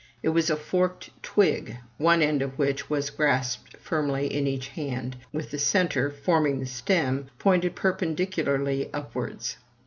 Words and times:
It 0.23 0.29
was 0.29 0.49
a 0.49 0.55
forked 0.55 1.11
twig, 1.21 1.77
one 1.99 2.23
end 2.23 2.41
of 2.41 2.57
which 2.57 2.89
was 2.89 3.11
grasped 3.11 3.77
firmly 3.77 4.33
in 4.33 4.47
each 4.47 4.69
hand, 4.69 5.15
while 5.29 5.45
the 5.45 5.59
centre, 5.59 6.09
forming 6.09 6.59
the 6.59 6.65
stem, 6.65 7.27
pointed 7.37 7.75
perpendicularly 7.75 8.89
upwards. 8.95 9.57